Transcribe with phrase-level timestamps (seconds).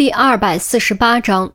[0.00, 1.52] 第二百四十八章，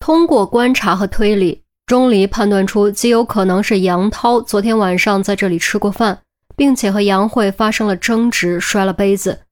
[0.00, 6.22] 通过观察和推理，钟离判断出极有可能是杨涛昨天晚上在这里吃过饭，
[6.56, 9.42] 并且和杨慧发生了争执，摔了杯子。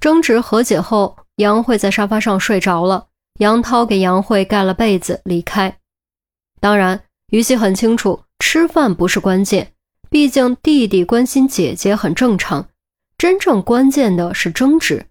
[0.00, 3.08] 争执和解后，杨慧在沙发上睡着了，
[3.40, 5.76] 杨涛给杨慧盖了被子离开。
[6.58, 7.02] 当然，
[7.32, 9.74] 于西很清楚，吃饭不是关键，
[10.08, 12.66] 毕竟弟弟关心姐姐很正常。
[13.18, 15.04] 真正关键的是争执。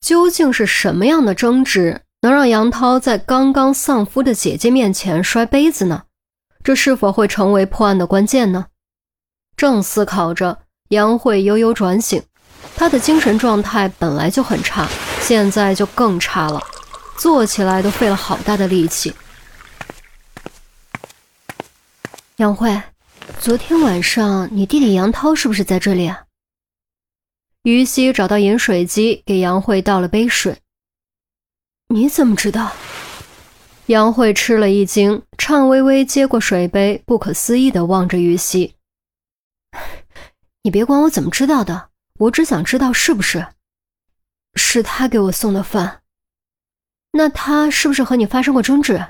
[0.00, 6.04] 究竟是什么样的争执能让杨涛在刚刚丧夫的姐姐面前摔杯子呢？
[6.64, 8.66] 这是否会成为破案的关键呢？
[9.56, 10.58] 正思考着，
[10.90, 12.22] 杨慧悠悠转醒，
[12.76, 14.88] 她的精神状态本来就很差，
[15.20, 16.62] 现在就更差了，
[17.16, 19.14] 坐起来都费了好大的力气。
[22.36, 22.80] 杨慧，
[23.40, 26.22] 昨天晚上你弟弟杨涛是不是在这里啊？
[27.62, 30.56] 于西找到饮水机，给杨慧倒了杯水。
[31.88, 32.72] 你怎么知道？
[33.86, 38.74] 杨慧吃了一惊，颤巍巍接过水杯，不可思议地望着于西。
[40.62, 43.46] 你别管我怎么知道的，我只想知道是不是，
[44.54, 46.02] 是他给我送的饭。
[47.12, 49.02] 那他是不是和你发生过争执？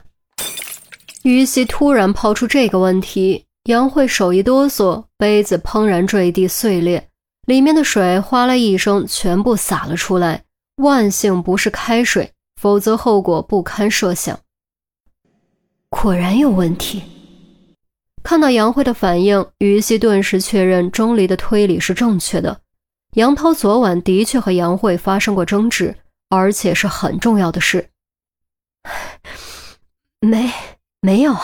[1.24, 7.07] 于西突然抛出这个问题，杨慧手一哆嗦，杯子砰然坠地碎裂。
[7.48, 10.44] 里面的水哗啦一声全部洒了出来，
[10.82, 14.38] 万幸不是开水，否则后果不堪设想。
[15.88, 17.02] 果然有问题。
[18.22, 22.60] 看到杨慧的反应，于西顿时确认钟离的推理是正确的。
[23.14, 25.96] 杨涛昨晚的确和杨慧发生过争执，
[26.28, 27.88] 而且是很重要的事。
[30.20, 30.52] 没，
[31.00, 31.34] 没有。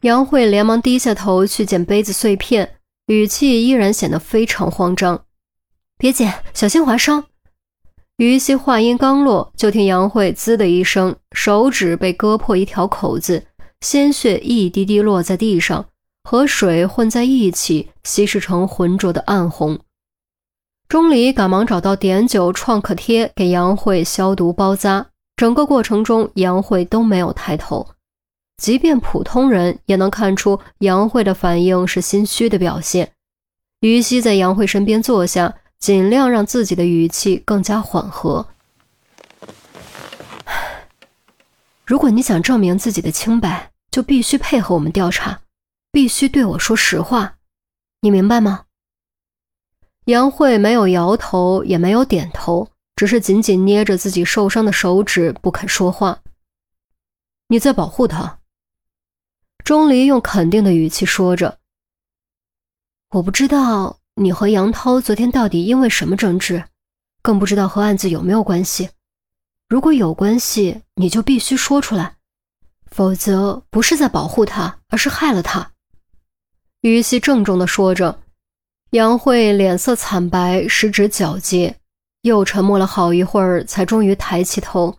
[0.00, 2.78] 杨慧连忙低下头去捡杯子碎片。
[3.12, 5.26] 语气依然显得非常慌张，
[5.98, 7.26] 别捡，小心划伤。
[8.16, 13.44] 于西话音刚落，就听杨慧“滋”的一声，手指被割破一条口子，
[13.82, 15.84] 鲜血一滴滴落在地上，
[16.24, 19.78] 和水混在一起，稀释成浑浊的暗红。
[20.88, 25.08] 钟离赶忙找到碘酒创可贴，给杨慧消毒包扎。
[25.36, 27.86] 整个过程中，杨慧都没有抬头。
[28.62, 33.10] 即便普通人也能看出杨慧的反应是心虚的表现。
[33.80, 38.46] 于西在杨慧身边坐下，尽量让自己的语气更加缓和。
[41.84, 45.40] 如果你想证明自己的清白，就必须配合我们调查，
[45.90, 47.34] 必须对我说实话，
[48.02, 48.66] 你明白吗？
[50.04, 56.20] 杨慧没有摇头，也没有点头，只是紧紧捏着自己受伤的手指，不肯说话。
[57.48, 58.38] 你在保护他。
[59.64, 61.58] 钟离用肯定的语气说着
[63.10, 66.64] ：“我不知道你和杨涛昨天到底因为什么争执，
[67.22, 68.90] 更不知道和案子有没有关系。
[69.68, 72.16] 如果有关系，你就必须说出来，
[72.90, 75.70] 否则不是在保护他，而是害了他。”
[76.82, 78.18] 于西郑重地说着。
[78.90, 81.76] 杨慧脸色惨白，十指皎洁，
[82.22, 84.98] 又沉默了好一会儿，才终于抬起头，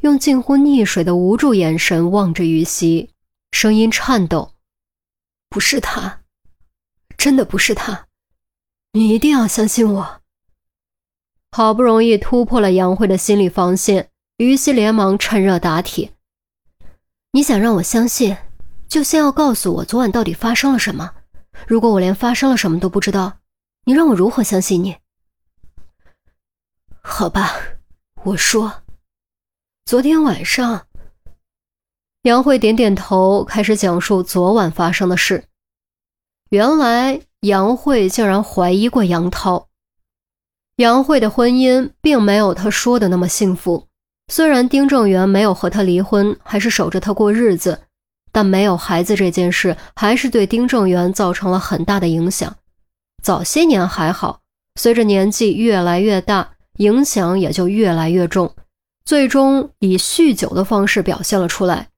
[0.00, 3.10] 用近乎溺水的无助眼神望着于西。
[3.54, 4.52] 声音颤抖，
[5.48, 6.22] 不是他，
[7.16, 8.08] 真的不是他，
[8.94, 10.20] 你一定要相信我。
[11.52, 16.14] 好不容易突破了杨慧的心理防线，于西连忙趁热打铁
[17.30, 18.36] ：“你想让我相信，
[18.88, 21.14] 就先要告诉我昨晚到底发生了什么。
[21.68, 23.38] 如果我连发生了什么都不知道，
[23.84, 24.96] 你让我如何相信你？”
[27.00, 27.52] 好吧，
[28.24, 28.82] 我说，
[29.84, 30.88] 昨天晚上。
[32.24, 35.44] 杨慧点点头，开始讲述昨晚发生的事。
[36.48, 39.68] 原来杨慧竟然怀疑过杨涛。
[40.76, 43.88] 杨慧的婚姻并没有她说的那么幸福。
[44.32, 47.82] 虽然丁正元没有和她离婚，还是守着她过日子，
[48.32, 52.56] 但没有孩子这件事还是对丁正元造成了很大的影响。
[53.22, 54.40] 早些年还好，
[54.76, 58.56] 随着年纪越来越大，影响也就越来越重，
[59.04, 61.90] 最终以酗酒的方式表现了出来。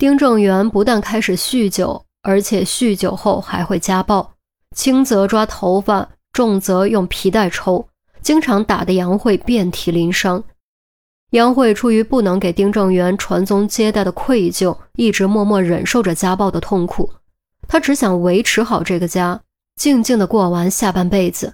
[0.00, 4.32] 丁正元不但开始酗酒，而且酗酒后还会家暴，
[4.74, 7.86] 轻则抓头发，重则用皮带抽，
[8.22, 10.42] 经常打得杨慧遍体鳞伤。
[11.32, 17.12] 杨慧出于不能给丁正元传宗接代的愧疚，一直默默忍受着家暴的痛苦。
[17.68, 19.38] 她只想维持好这个家，
[19.76, 21.52] 静静地过完下半辈子。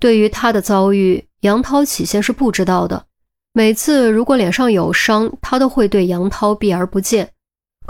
[0.00, 3.04] 对于她的遭遇，杨涛起先是不知道的。
[3.52, 7.30] 每次如果脸上有伤，他都会对杨涛避而不见。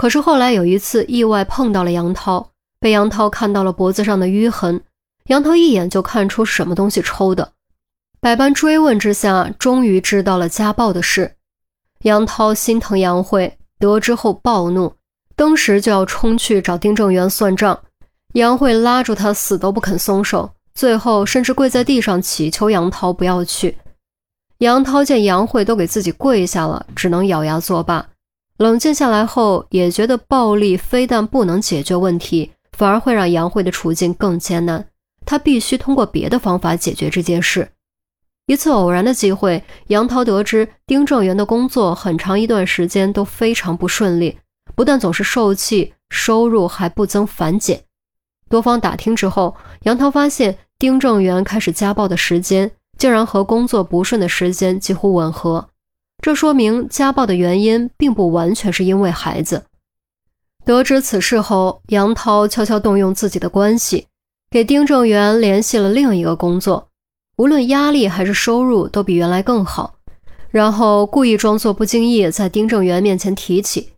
[0.01, 2.49] 可是后来有一次意外碰到了杨涛，
[2.79, 4.81] 被杨涛看到了脖子上的淤痕。
[5.27, 7.51] 杨涛一眼就看出什么东西抽的，
[8.19, 11.35] 百般追问之下，终于知道了家暴的事。
[12.01, 14.95] 杨涛心疼杨慧，得知后暴怒，
[15.35, 17.79] 当时就要冲去找丁正元算账。
[18.33, 23.77] 杨慧拉住他，死都不肯松手，最后甚至跪在地上祈求杨涛不要去。
[24.57, 28.07] 杨涛见杨慧都给自己跪下了，只能咬牙作罢。
[28.61, 34.85] 冷静下来后，也觉得暴力非但不能解决问题，反而会让杨慧的处境更艰难。
[35.25, 37.67] 他必须通过别的方法解决这件事。
[38.45, 44.37] 一次偶然的机会，杨涛得知丁正元的工作很长一段时间都非常不顺利，
[44.75, 47.81] 不但总是受气，收入还不增反减。
[48.47, 49.55] 多方打听之后，
[49.85, 52.69] 杨涛发现丁正元开始家暴的时间
[52.99, 55.67] 竟然和工作不顺的时间几乎吻合，
[56.21, 59.63] 这说明家暴的原因并不完全是因为孩子。
[60.63, 64.05] 得知此事后，杨涛悄悄动用自己的关系，
[64.51, 66.89] 给丁正元联系了另一个工作。
[67.37, 69.95] 无论压力还是收入都比原来更好，
[70.51, 73.93] 然后故意装作不经意在丁正元面前提起。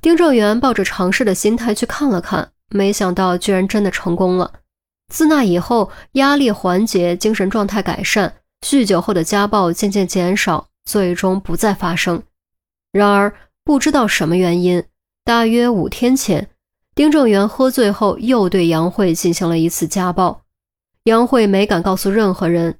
[0.00, 4.50] 丁正元抱着尝试的心态去看了看，没想到居然真的成功了。
[5.12, 8.32] 自那以后，压力缓解，精神状态改善，
[8.66, 12.22] 酗酒后的家暴渐渐减少，最终不再发生。
[12.92, 14.82] 然而，不知道什么原因，
[15.24, 16.48] 大约五天前，
[16.94, 20.40] 丁正元喝醉后又对杨慧进行了一次家暴。
[21.04, 22.78] 杨慧没敢告诉任何人。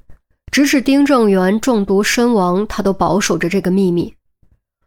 [0.53, 4.14] 直至丁正元中毒身亡，他都保守着这个秘密。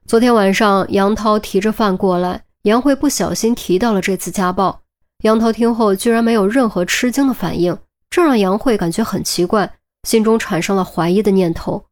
[0.07, 4.81] 昨天晚上，杨涛提着饭过来，杨慧不小心提到了这次家暴。
[5.23, 7.77] 杨涛听后居然没有任何吃惊的反应，
[8.09, 9.71] 这让杨慧感觉很奇怪，
[10.07, 11.83] 心中产生了怀疑的念头：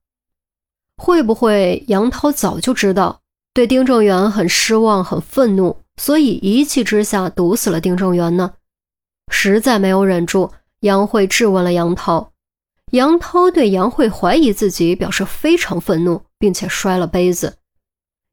[0.97, 3.21] 会不会杨涛早就知道
[3.53, 8.53] 对丁正元很失望、很愤怒，所以一气之下毒死了丁正元呢？
[9.31, 10.51] 实在没有忍住，
[10.81, 12.31] 杨慧质问了杨涛。
[12.91, 17.55] 杨涛对杨慧怀疑自己表示非常愤怒，并且摔了杯子。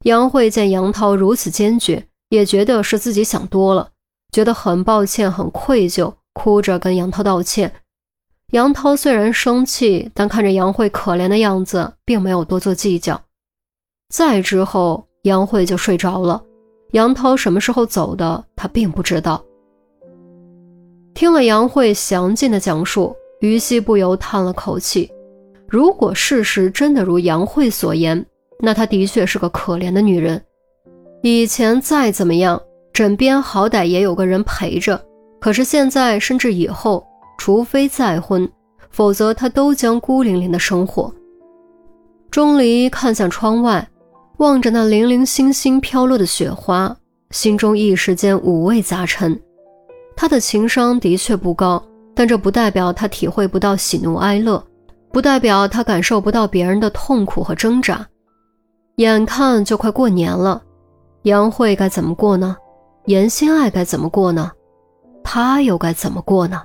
[0.05, 3.91] 杨慧见杨涛如此坚决，也觉得是自己想多了，
[4.31, 7.75] 觉得很抱歉、很愧疚，哭着跟杨涛道歉。
[8.51, 13.21] 杨涛虽然生气，但看着杨慧可怜的样子，并没有多做计较。
[14.11, 16.43] 再之后，杨慧就睡着了。
[16.93, 19.45] 杨涛什么时候走的，他并不知道。
[21.15, 23.15] 听了杨慧详尽的讲述。
[23.41, 25.11] 于西不由叹了口气。
[25.69, 28.25] 如果事实真的如杨慧所言，
[28.61, 30.43] 那她的确是个可怜的女人。
[31.23, 32.59] 以前再怎么样，
[32.91, 34.99] 枕边好歹也有个人陪着。
[35.41, 37.07] 可是现在，甚至以后，
[37.45, 38.51] 除非再婚，
[38.89, 41.13] 否则她都将孤零零的生活。
[42.31, 43.87] 钟离看向窗外，
[44.39, 46.97] 望着那零零星星飘落的雪花，
[47.33, 49.39] 心中一时间五味杂陈。
[50.17, 51.85] 他的情商的确不高。
[52.15, 54.65] 但这不代表他体会不到喜怒哀乐，
[55.13, 58.07] 不代表他感受不到别人的痛苦和挣扎。
[58.97, 60.63] 眼看就快过年了，
[61.25, 62.57] 杨慧该怎么过呢？
[63.05, 64.51] 严心爱该怎么过呢？
[65.23, 66.63] 他又该怎么过呢？